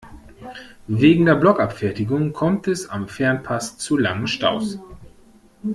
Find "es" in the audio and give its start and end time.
2.67-2.89